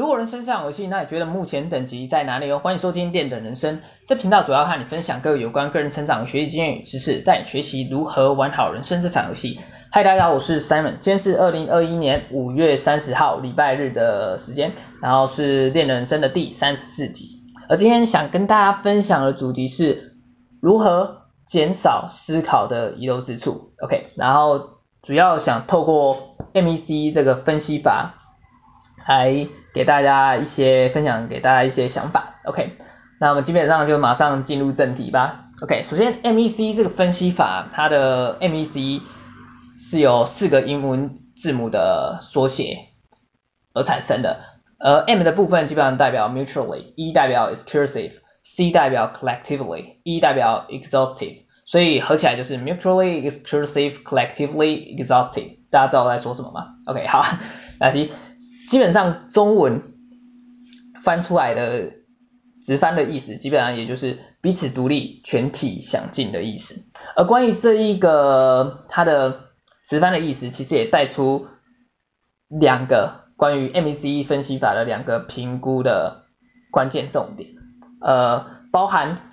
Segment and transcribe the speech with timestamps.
[0.00, 2.58] 如果人生是场游戏，那你觉得目前等级在哪里哦？
[2.58, 9.60] 欢迎收听电等人生，这频道主要和你分享各有关个人成长、学习经验与知识，带你学习如何玩好人生这场游戏。
[9.92, 14.72] 嗨，大家好，我是 Simon，今天是二零二一年五月三十号礼拜日的时间，
[15.02, 17.42] 然后是电等人生的第三十四集。
[17.68, 20.14] 而今天想跟大家分享的主题是
[20.62, 23.72] 如何减少思考的遗漏之处。
[23.82, 24.60] OK，然后
[25.02, 28.14] 主要想透过 MEC 这个分析法
[29.06, 29.48] 来。
[29.72, 32.72] 给大家一些分享，给大家一些想法，OK，
[33.20, 39.00] 那我们基本上就马上进入正题吧，OK，首先 MEC 这个分析法，它的 MEC
[39.78, 42.78] 是由四个英文字母的缩写
[43.72, 44.40] 而产生的，
[44.80, 57.22] 而 M 的部分基本上代表 mutually，E 代表 exclusive，C 代表 collectively，E 代表 exhaustive，所以合起来就是 mutually exclusive collectively exhaustive，大家知道我在说什么吗？OK，好，
[57.78, 58.10] 来继续。
[58.70, 59.82] 基本上中文
[61.02, 61.92] 翻出来的
[62.64, 66.84] 直翻的意思，基本上也就是彼此独立、全体想进的意思。
[67.16, 69.40] 而关于这一个它的
[69.84, 71.48] 直翻的意思，其实也带出
[72.48, 76.26] 两个关于 MCE 分析法的两个评估的
[76.70, 77.50] 关键重点，
[78.00, 79.32] 呃，包含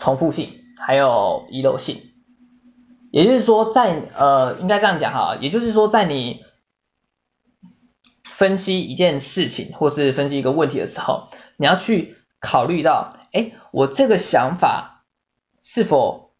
[0.00, 0.48] 重复性
[0.80, 2.00] 还有遗漏性。
[3.10, 6.40] 也就是说，在呃，应该这样讲哈，也就是说在你
[8.34, 15.04] 分析一件事情或是分析一个问题的时候，你要去考虑到，哎，我这个想法
[15.62, 16.32] 是否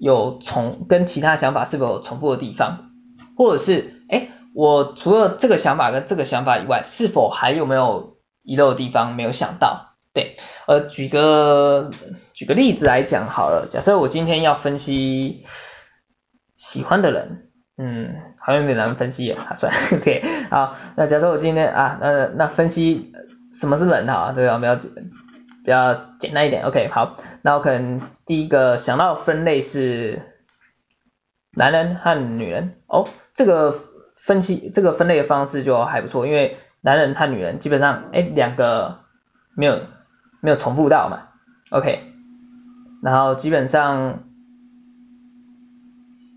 [0.00, 2.90] 有重跟其他想法是否有重复的地方，
[3.36, 9.94] 或者是，哎，我除了这个想法跟这个想法以外，是否还有没有遗漏的地方没有想到？
[10.14, 10.36] 对，
[10.66, 11.90] 呃，举个
[12.32, 15.44] 举个例子来讲好了，假设我今天要分析
[16.56, 17.47] 喜欢的人。
[17.80, 23.12] 嗯，好像有点难分析啊，算， OK，好，那假设我今天啊，那那分析
[23.52, 24.58] 什么是人哈，对吧？
[24.58, 24.74] 比较
[25.64, 30.22] 比较简单一点，OK，好，那我可能第一个想到分类是
[31.52, 33.72] 男人和女人，哦，这个
[34.16, 38.98] 分析这个分类的方式就还不错，因为男人和女人基本上，哎，两个
[39.54, 39.78] 没有
[40.40, 41.28] 没有重复到嘛
[41.70, 42.00] ，OK，
[43.04, 44.24] 然后基本上。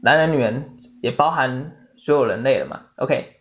[0.03, 3.35] 男人、女人也包含所有人类了嘛？OK，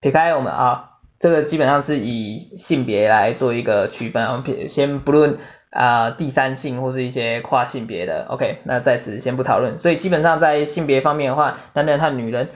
[0.00, 5.38] 撇开我们啊，这个基本上是以性别来做一个区分，我们撇先不论
[5.70, 9.80] 啊、第三性或是一些跨性别的，OK，那在此先不讨论。
[9.80, 12.50] 所以基本上在性别方面的话，男人和女人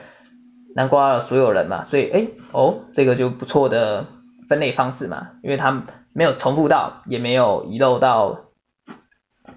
[0.75, 4.07] 囊括了所有人嘛，所以哎哦，这个就不错的
[4.47, 5.83] 分类方式嘛，因为它
[6.13, 8.45] 没有重复到，也没有遗漏到。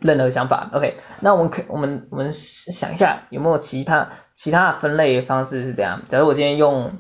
[0.01, 6.03] 任何想法，OK，那我们可我们我们想一下有没有其他其他的分类方式是这样？
[6.09, 6.99] 假如我今天用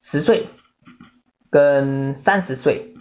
[0.00, 0.48] 十岁
[1.50, 2.94] 跟三十岁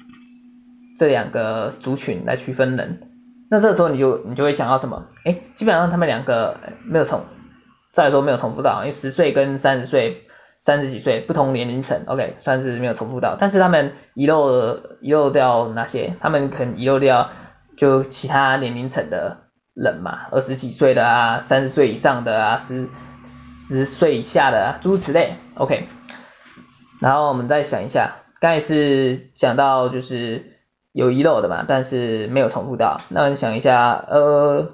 [0.97, 3.11] 这两个族群来区分人，
[3.49, 5.07] 那这时候你就你就会想到什么？
[5.25, 7.25] 哎，基本上他们两个没有重，
[7.91, 10.25] 再说没有重复到，因为十岁跟三十岁
[10.57, 16.15] 三十几岁不同年龄层，OK，算是没有重复到，但是他们遗漏遗漏掉哪些？
[16.19, 17.29] 他们可能遗漏掉。
[17.77, 19.37] 就其他年龄层的
[19.73, 22.89] 人嘛，二十几岁的啊，三十岁以上的啊，十
[23.23, 25.87] 十岁以下的啊，诸如此类，OK。
[26.99, 30.57] 然后我们再想一下，刚才是讲到就是
[30.91, 33.01] 有遗漏的嘛，但是没有重复到。
[33.09, 34.71] 那我们想一下，呃，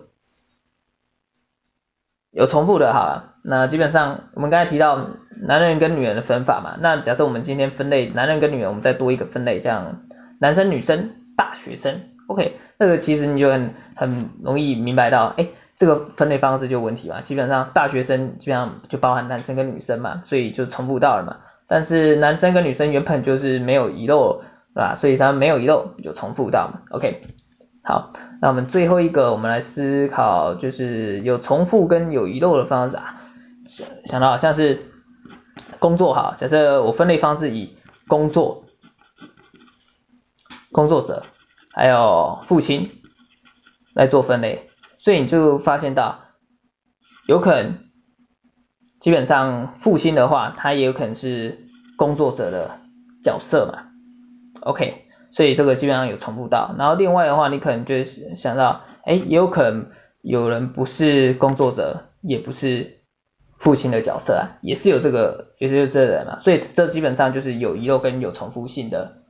[2.32, 5.10] 有重复的哈，那基本上我们刚才提到
[5.46, 10.04] 男人跟女人的分法嘛，那假设我们今天分类男人跟女人，我们再多一个分类，这样
[10.40, 12.13] 男生、女生、大学生。
[12.34, 17.22] OK，这个其实你就很很容易明白到，哎，这个分类方式就有问题嘛。
[17.22, 21.38] 基本上大学生基本上就包含男生跟女生嘛，所以就重复到了嘛。
[21.68, 24.42] 但是男生跟女生原本就是没有遗漏，
[24.74, 24.96] 是吧？
[24.96, 26.82] 所以他没有遗漏就重复到嘛。
[26.90, 27.22] OK，
[27.84, 28.10] 好，
[28.42, 33.22] 那我们最后一个我们来思考，就是有重复跟有遗漏的方式啊。
[33.68, 34.82] 想想到好像是
[35.78, 37.78] 工作哈，假设我分类方式以
[38.08, 38.64] 工作
[40.72, 41.24] 工作者。
[41.74, 43.02] 还有父亲
[43.96, 46.20] 来做分类，所以你就发现到，
[47.28, 47.80] 有可能
[49.00, 51.68] 基本上父亲的话，他也有可能是
[51.98, 52.80] 工作者的
[53.24, 53.90] 角色嘛
[54.62, 56.76] ，OK，所以这个基本上有重复到。
[56.78, 59.90] 然后另外的话，你可能就想到，哎，也有可能
[60.22, 63.00] 有人不是工作者，也不是
[63.58, 69.24] 父亲的角色啊，也是有这个，也是有这人嘛，所以这基本上就是有遗漏跟有重复性的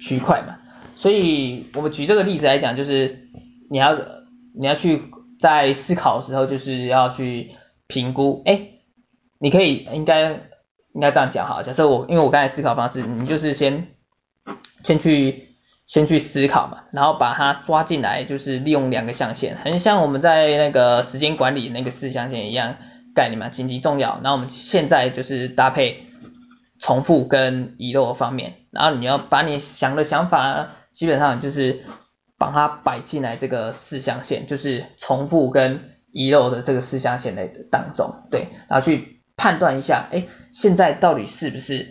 [0.00, 0.58] 区块嘛。
[1.04, 3.28] 所以我们举这个例子来讲，就是
[3.70, 3.94] 你要
[4.58, 5.02] 你要去
[5.38, 7.50] 在思考的时候，就是要去
[7.86, 8.68] 评估，哎，
[9.38, 10.30] 你可以应该
[10.94, 13.88] 应该这样讲哈，假设我因为我刚才思考方式，你就是先
[14.82, 15.50] 先去
[15.86, 22.76] 先去思考嘛，然后把它抓进来，就是利用两个象限，很像我们在那个时间管理那个四象限一样
[23.14, 24.20] 概念嘛，紧急重要。
[24.22, 26.06] 然后我们现在就是搭配
[26.80, 31.82] 重复跟遗漏方面，然后你要把你想的想法，基本上就是
[32.38, 39.12] 把它摆进来这个四象限，就是重复跟遗漏的这个四象限的当中，对，然后去。
[39.36, 41.88] 判断一下，哎，现在到底是不是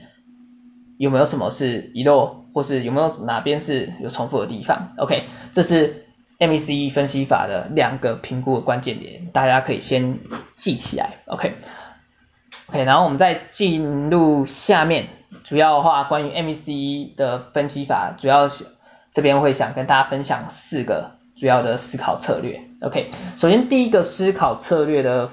[0.97, 6.05] 有没有什么是遗漏，或是有没有哪边是有重复的地方？OK，这是
[6.39, 10.19] MECE 分析法的两个评估的关键点，大家可以先
[10.55, 11.17] 记起来。
[11.25, 15.09] OK，OK，、然后我们再进入下面，
[15.43, 18.67] 主要的话关于 MECE 的分析法，主要是
[19.13, 22.61] 这边会想跟大家分享四个主要的思考策略。
[22.81, 25.29] OK，首先第一个思考策略的。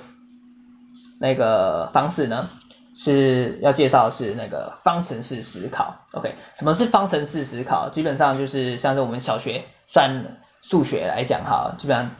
[1.22, 2.48] 那个方式呢，
[2.94, 6.34] 是要介绍的是那个方程式思考，OK？
[6.56, 7.90] 什么是方程式思考？
[7.90, 12.12] 基本上就是像是我们小学算数学来讲哈，基本上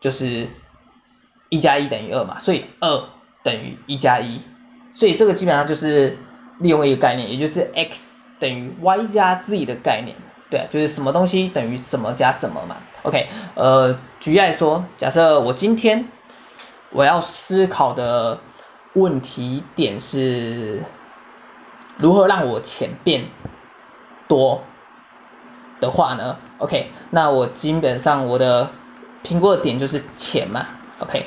[0.00, 0.48] 就是
[1.50, 3.04] 一加一等于二嘛，所以二
[3.42, 4.40] 等于一加一，
[4.94, 6.16] 所以这个基本上就是
[6.58, 10.16] 利用一个概念，也就是 x 等于 y 加 z 的概念，
[10.52, 13.28] 对，就是什么东西等于什么加什么嘛，OK？
[13.56, 16.06] 呃，举例来说，假设我今天。
[16.94, 18.40] 我要思考的
[18.92, 20.82] 问题点是
[21.96, 23.30] 如何让我钱变
[24.28, 24.60] 多
[25.80, 28.68] 的话呢？OK，那我基本上我的
[29.22, 30.66] 评估的点就是钱嘛
[30.98, 31.24] ，OK，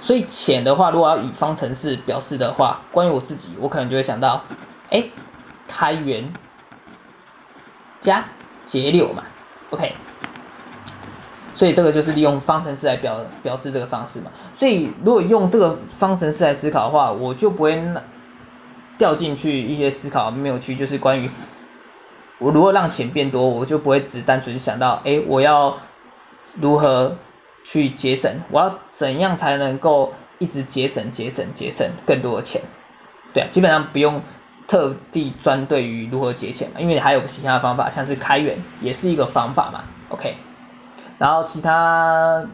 [0.00, 4.42] 所以钱的话，如果要以方程式表示的话，关于我自己，我可能就会想到，
[4.90, 5.04] 哎，
[5.68, 6.32] 开源
[8.00, 8.24] 加
[8.70, 9.24] 节流嘛
[9.70, 9.94] ，OK。
[11.54, 14.30] 所以这个就是利用方程式来表表示这个方式嘛。
[14.54, 17.82] 所以如果用这个方程式来思考的话，我就不会
[18.96, 21.28] 掉进去一些思考没有去，就是关于
[22.38, 25.78] 我如何让钱变多，我就不会只单纯想到，哎，我要
[26.60, 27.16] 如何
[27.64, 32.62] 去节省，我要怎样才能够一直节省、节省、节省更多的钱？
[33.34, 34.22] 对啊，基本上不用
[34.70, 39.82] 特地专对于如何节钱嘛，因为还有其他的方法，像是开源也是一个方法嘛。
[40.10, 40.36] OK。
[41.18, 42.46] 然后其他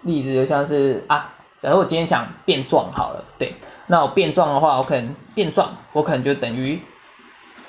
[0.00, 3.56] 例子就像是啊，假如我今天想变壮好了，对，
[3.88, 6.80] 那我变壮的话，我可能变壮，我可能就等于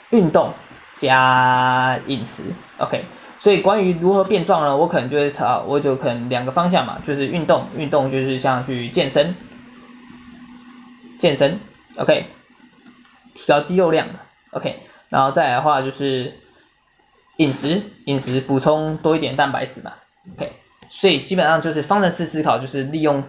[0.09, 0.53] 运动
[0.95, 2.45] 加饮食
[2.77, 3.03] ，OK。
[3.39, 9.35] 所以关于如何变壮呢，我可能就会朝，我就可能两个方向嘛，就是运动，运动就是像去健身，
[11.19, 11.59] 健身
[11.97, 12.27] ，OK，
[13.33, 14.07] 提高肌肉量
[14.51, 14.79] ，OK。
[15.09, 16.39] 然后再来的话就是
[17.37, 19.93] 饮食，饮食补充多一点蛋白质嘛。
[20.33, 20.53] OK，
[20.89, 23.23] 所以基本上就是方程式思考，就是利用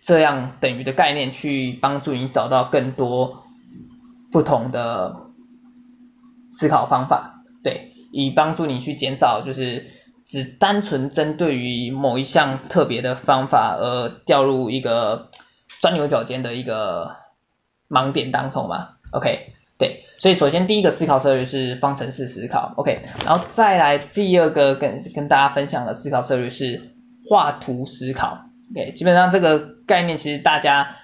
[0.00, 3.44] 这样等于的概念去帮助你找到更多
[4.32, 5.16] 不同的
[6.50, 9.90] 思考方法，对，以帮助你去减少就是
[10.24, 15.28] 只单纯针对于某一项特别的方法而掉入一个
[15.80, 17.16] 钻牛角尖的一个
[17.88, 19.52] 盲点当中嘛，OK。
[19.78, 26.94] 对，所以首先第一个思考策略是方程式思考，OK，然后再来第二个跟跟大家分享的思考策略是
[27.28, 30.96] 画图思考，OK，基本上这个概念其实大家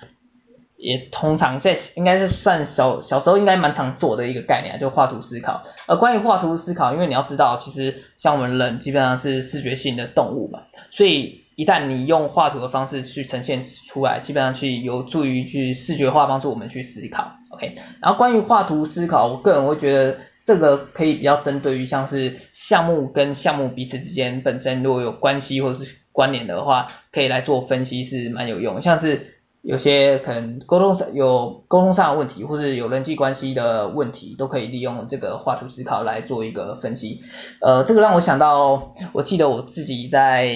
[0.78, 5.62] 也通常在应该是算小小时候应该蛮常做的一个概念，就画图思考。
[5.86, 11.41] 而关于画图思考，因为你要知道，其实像我们人基本上是视觉性的动物嘛，所以。
[11.54, 17.74] 一旦你用画图的方式去呈现出来，基本上去有助于去视觉化，帮助我们去思考，OK。
[18.00, 29.38] 然后关于画图思考，我个人会觉得这个可以比较针对于像是项目跟项目彼此之间本身如果有关系或是关联的话，可以来做分析是蛮有用，像是。
[29.62, 37.20] 有些可能沟通上有沟通上的问题，或是有人际关系的问题，都可以利用这个画图思考来做一个分析。
[37.60, 40.46] 呃，这个让我想到，我记得我自己在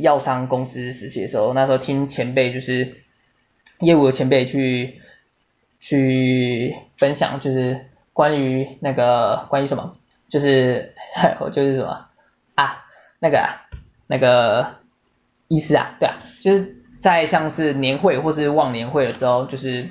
[0.00, 2.94] 药商公司实习的时候，那时候听前辈就是
[3.80, 5.02] 业务的前辈去
[5.78, 7.84] 去分享，就是
[8.14, 9.92] 关于那个关于什么，
[10.30, 10.94] 就是
[11.52, 12.06] 就是什么
[12.54, 12.86] 啊，
[13.18, 13.68] 那个啊
[14.06, 14.76] 那个
[15.46, 16.85] 意思啊，对啊，就是。
[17.06, 19.88] 在像是年会或是忘年会的时候，就是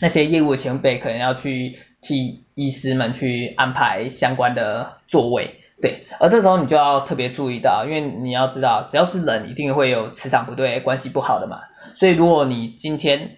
[0.00, 11.62] 那些业务前辈可能要去替医师们去安排相关的座位，对，而这时候你就要特别注意到，因为你要知道，只要是人，一定会有磁场不对、关系不好的嘛，
[11.96, 13.32] 所以如果你今天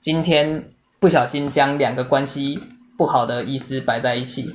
[0.00, 2.62] 今天不小心将两个关系
[2.96, 4.54] 不好的医师摆在一起。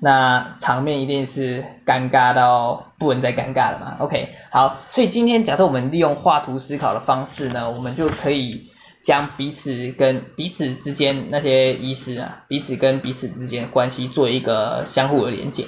[0.00, 8.70] 那场面一定是尴尬到不能再尴尬了嘛？OK，好，所以今天假设我们利用画图思考的方式呢，我们就可以
[9.02, 15.66] 将彼此跟彼此之间那些意思啊，彼此跟彼此之间关系做一个相互的连接。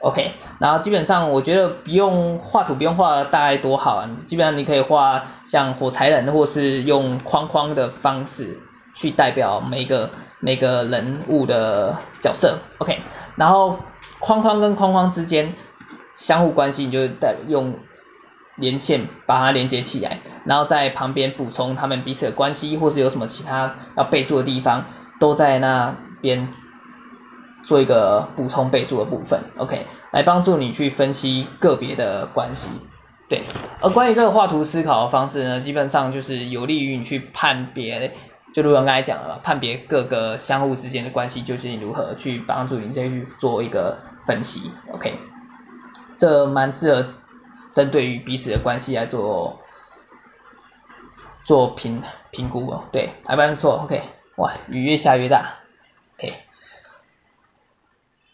[0.00, 8.58] OK，然后基本上我觉得不用画图，不用画大概多好啊，基本上你可以画像火柴人，或是用框框的方式
[8.94, 10.10] 去代表每个
[10.44, 12.58] 每个人物的角色。
[12.78, 13.00] OK，
[13.34, 13.78] 然后
[14.20, 15.54] 框框跟框框之间
[16.14, 17.74] 相互关系，你就代用。
[18.56, 24.84] 连线把它连接起来，然后在旁边补充他们彼此的关系，或是有什么其他要备注的地方，
[25.18, 26.54] 都在那边
[27.64, 32.68] 做一个补充备注的部分，OK，来帮助你去分析个别的关系。
[33.28, 33.42] 对，
[33.80, 38.14] 而关于这个画图思考的方式呢，基本上就是有利于你去判别，
[38.54, 45.18] 就如我刚才讲了，判别各个相互之间的关系究竟如何，去帮助你再去做一个分析，OK，
[46.16, 47.06] 这蛮适合。
[47.72, 49.60] 针对于彼此的关系来做
[51.42, 54.00] 做评评估哦，对，还不错，OK，
[54.36, 55.56] 哇，雨越下越大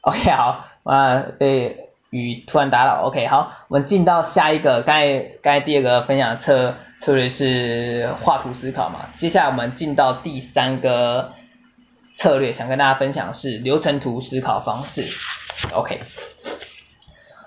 [0.02, 11.32] ，OK，OK、好，啊，被雨突然打扰，OK，好，我们进到下一个，刚才刚才第二个分享策策略是画图思考嘛，接下来我们进到第三个
[12.12, 15.04] 策略，想跟大家分享的是流程图思考方式
[15.72, 16.00] ，OK。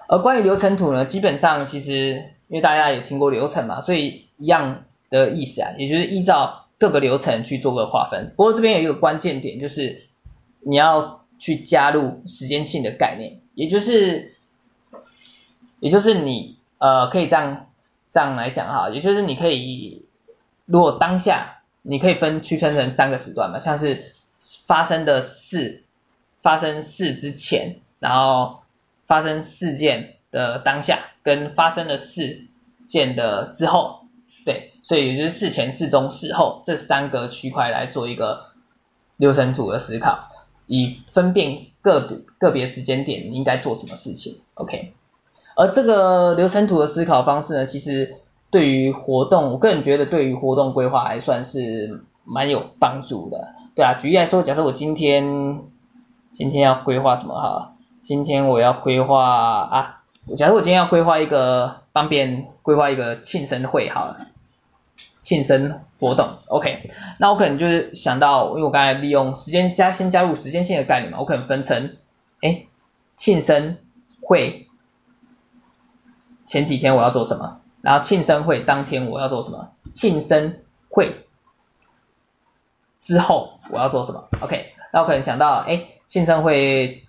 [0.08, 8.34] 而关于流程图呢，基本上其实因为大家也听过流程嘛，所以一样的意思啊，也就是依照各个流程去做个划分。
[8.38, 10.08] 不过这边有一个关键点，就是
[10.66, 14.36] 你要去加入时间性的概念，也就是
[15.84, 17.68] 也就是你呃可以这样
[18.10, 20.06] 这样来讲哈，也就是你可以
[20.66, 24.14] 如果当下你可以分区分成三个时段嘛，像是
[24.66, 25.84] 发生的事
[26.42, 28.62] 发生事之前，然后。
[29.06, 32.48] 发生事件的当下跟发生的事
[32.88, 34.06] 件的之后，
[34.46, 38.46] 对，所以也就是事前、事中、事后这三个区块来做一个
[39.18, 40.30] 流程图的思考，
[40.66, 44.94] 以分辨个别个别时间点应该做什么事情，OK。
[45.56, 48.16] 而这个流程图的思考方式呢，其实
[48.50, 55.60] 对于活动，我个人觉得对于活动规划还算是蛮有帮助的，对啊，举例来说，假设我今天
[56.32, 57.74] 今天要规划什么哈？
[58.02, 60.02] 今天我要规划啊，
[60.36, 64.28] 假如我今天要规划一个方便规划一个庆生会好了，
[65.22, 71.96] 庆生活动，OK，那我可能就是想到，因为我刚才利用时间加先加入时间线的概念嘛，我可能分成，
[72.42, 72.64] 哎，
[73.16, 73.78] 庆生
[74.22, 74.68] 会
[76.46, 80.56] 前几天我要做什么，然后庆生会当天我要做什么，庆生
[80.90, 81.26] 会
[83.02, 87.04] 之后我要做什么，OK，那我可能想到，哎，庆生会。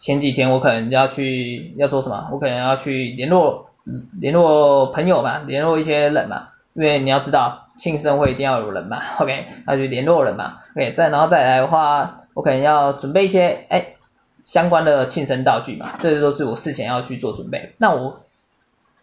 [0.00, 2.28] 前几天我可能要去要做什么？
[2.30, 3.70] 我可能要去联络
[4.12, 13.96] 联络朋友嘛，联络一些人嘛，因为你要知道庆生会一定要有人嘛，OK，要去联络人嘛，OK，再然后再来的话，我可能要准备一些哎
[14.40, 17.74] 相关的庆生道具嘛，这些都是我事前要去做准备。
[17.78, 18.20] 那我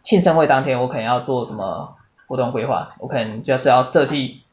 [0.06, 1.98] 庆生会当天我可能要做什么
[2.28, 2.96] 活动规划？
[3.00, 4.44] 我可能就是要设计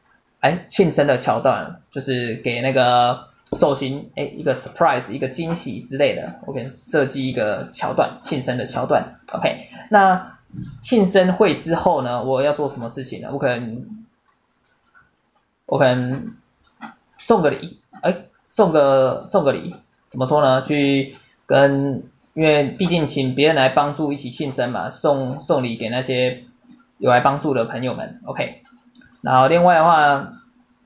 [0.41, 3.31] 哎庆生的桥段，就是给那个。
[3.55, 10.39] 寿星，哎，一个 surprise，一个惊喜之类的，OK，设计一个桥段，庆生的桥段，OK，那
[10.81, 13.29] 庆生会之后呢，我要做什么事情呢？
[13.31, 14.05] 我可能，
[15.67, 16.33] 我可能
[17.19, 19.75] 送个礼，哎，送个送个礼，
[20.07, 20.63] 怎么说呢？
[20.63, 26.43] 去跟，因为毕竟请别人来帮助一起庆生嘛，送送礼给那些
[26.97, 28.61] 有来帮助的朋友们，OK，
[29.21, 30.33] 然后另外的话，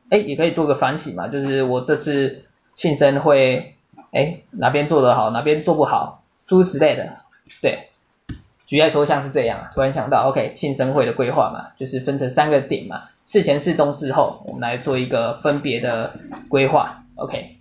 [0.10, 2.44] 哎，也可以做个反省嘛，就是我这次。
[2.78, 3.74] 庆生会，
[4.12, 7.14] 哎，哪边做得好，哪边做不好，诸如此类的，
[7.60, 7.88] 对，
[8.68, 17.57] 举例来说像是这样，突然想到，OK，庆生会的规划嘛，就是分成三个点嘛，事前、事中、事后，我们来做一个分别的规划，OK，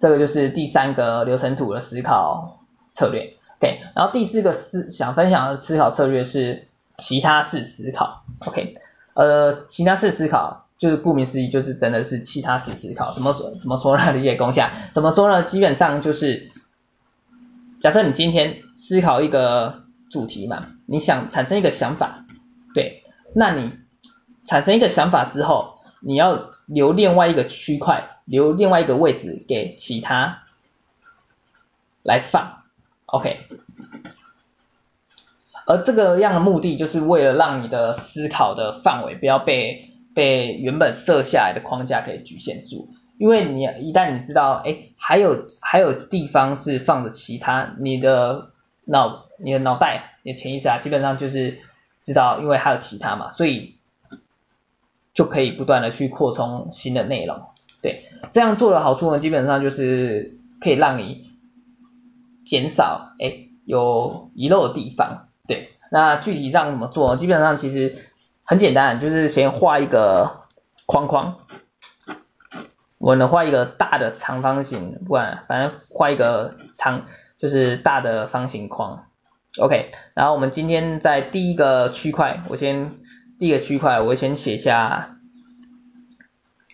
[0.00, 6.66] 这个就是第三个流程图的思考策略，OK，然后第四个思想分享的思考策略是
[6.96, 8.74] 其他式思考，OK，
[9.14, 10.66] 呃，其他式思考。
[10.80, 13.12] 就是顾名思义，就是真的是其他式思考。
[13.12, 13.54] 怎么说？
[13.54, 14.12] 怎么说呢？
[14.16, 15.42] 理解功下，怎么说呢？
[15.42, 16.50] 基本上就是，
[17.82, 22.24] 假设你今天思考一个主题嘛，你想产生一个想法，
[22.74, 23.02] 对，
[23.34, 23.72] 那你
[24.46, 30.44] 产生一个想法之后，你要留另外一个区块，留另外一个位置给其他
[32.02, 32.62] 来放
[33.04, 33.40] ，OK。
[35.66, 39.88] 而这个样的目的，就是为了让你的思考的范围不要被。
[40.12, 48.50] 被原本设下来的框架给局限住，因为你一旦你知道，哎，还有还有地方是放着其他，你的
[48.86, 51.60] 脑你的脑袋，你的潜意识啊，基本上就是
[52.00, 53.76] 知道，因为还有其他嘛，所以
[55.14, 57.44] 就可以不断的去扩充新的内容。
[57.82, 61.30] 对，这样做的好处呢，基本上就是可以让你
[62.44, 65.28] 减少哎有遗漏的地方。
[65.46, 67.16] 对，那具体上怎么做？
[67.16, 67.96] 基本上其实
[68.44, 70.42] 很简单，就是先画一个
[70.84, 71.38] 框框，
[72.98, 77.06] 我呢画一个大的长方形，不管反正画一个长
[77.38, 79.06] 就是大的方形框。
[79.58, 82.96] OK，然后我们今天在第一个区块，我先
[83.38, 85.16] 第一个区块，我先写下。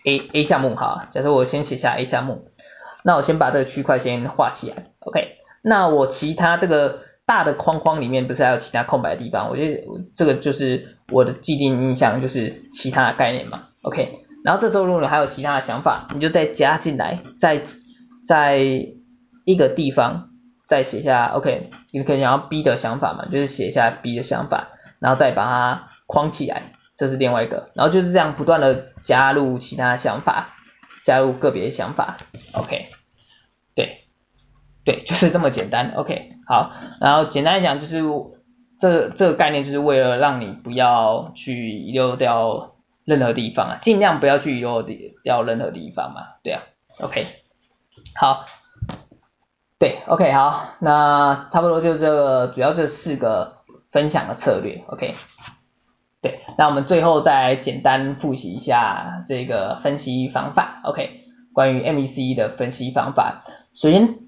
[0.07, 2.49] A A 项目哈，假设我先写下 A 项目，
[3.03, 9.49] 那我先把这个区块先画起来，OK，那我其他这个大的框框里面不是还有其他空白的地方？
[9.49, 9.83] 我觉得
[10.15, 14.13] 这个就是我的既定印象，就是其他的概念嘛，OK，
[14.45, 17.61] 然后这时候如果你还有其他的想法，你就再加进来，在
[18.25, 18.57] 在
[19.43, 20.29] 一个地方
[20.65, 26.76] 再写下，OK，你可以想要 B 的想法嘛，就是写下 B 的想法，然后再把它框起来。
[26.97, 30.55] 这是另外一个，然后就是这样不断的加入其他想法，
[31.03, 32.17] 加入个别想法
[32.53, 32.87] ，OK，
[33.75, 34.05] 对，
[34.83, 38.01] 对，就是这么简单，OK，好，然后简单来讲就是
[38.79, 42.73] 这这个概念就是为了让你不要去遗漏掉
[43.05, 46.63] 任何地方啊，尽量不要去遗漏掉任何地方嘛，对啊
[46.99, 47.27] ，OK，
[48.15, 48.45] 好，
[49.77, 53.57] 对，OK，好，那差不多就这个主要这四个
[53.91, 55.13] 分享的策略，OK。
[56.57, 61.21] 那我们最后再简单复习一下这个分析方法，OK？
[61.53, 63.43] 关于 MEC 的分析方法，
[63.73, 64.19] 首先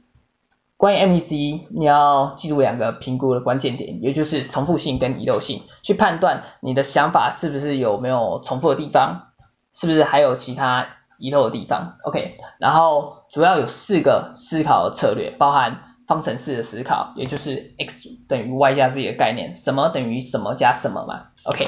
[0.78, 9.28] 关于 MEC，你要记住两个评估的关键点，也就是重复性跟遗漏性，去判断你的想法是不是有没有重复的地方，
[9.74, 10.88] 是不是还有其他
[11.20, 12.36] 遗漏的地方，OK？
[12.60, 21.68] 然后主要有四个思考策略，包含方程式的思考，也就是 X 等于 Y 加 Z 的概念，什么等于什么加什么嘛，OK，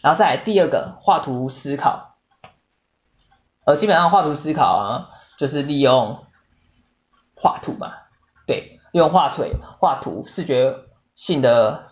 [0.00, 2.16] 然后再来第二个画图思考，
[3.66, 6.24] 呃，基本上画图思考啊，就是利用
[7.36, 7.92] 画图嘛，
[8.46, 10.76] 对，用画腿画图视觉
[11.14, 11.84] 性的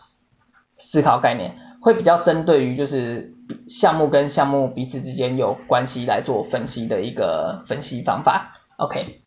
[0.79, 3.35] 思考概念，会比较针对于就是
[3.69, 9.22] 项目跟项目彼此之间有关系来做分析的一个分析方法，OK。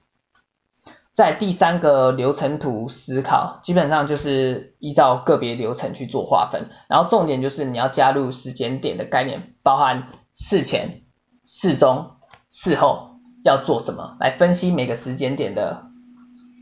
[1.15, 11.03] 在第三个流程图思考，基本上就是依照个别流程去做划分，然后重点就是你要加入时间点的概念，包含事前、
[11.45, 12.17] 事中、
[12.49, 13.11] 事后
[13.45, 15.85] 要做什么，来分析每个时间点的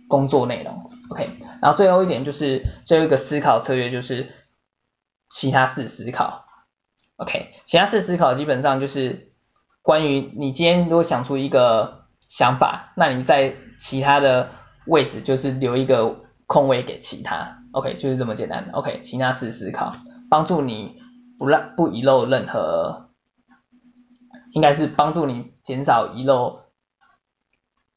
[0.07, 0.91] 工作内容。
[1.09, 4.29] OK，然后最后一点就是最后一个思考策略就是
[5.31, 6.45] 其他事思考。
[7.15, 9.31] OK，其他事思考基本上就是
[9.81, 12.03] 关于你今天如果想出一个。
[12.29, 14.49] 想法，那你在其他的
[14.86, 19.95] 位置就是留一个空位给其他，OK，就是这么简单，OK，其他式思考，
[20.29, 21.01] 帮助你
[21.39, 23.09] 不让不遗漏任何，
[24.51, 26.59] 应该是帮助你减少遗漏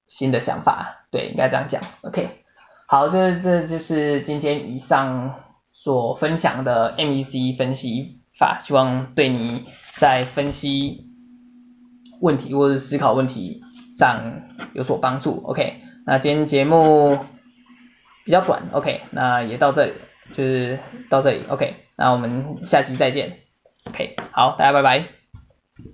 [0.07, 2.45] 新的想法，对，应该这样讲，OK，
[2.87, 5.35] 好，这这就是今天以上
[5.73, 9.67] 所分享的 MEC 分析法，希望对你
[9.99, 11.05] 在分析
[12.21, 13.63] 问题或者思考问题。
[13.97, 14.43] 上
[14.75, 17.19] 有所帮助，OK，那今天节目
[18.25, 19.93] 比较短，OK，那也到这里，
[20.33, 20.79] 就是
[21.09, 23.39] 到这里，OK，那我们下期再见
[23.87, 25.16] ，OK，好，大家拜拜。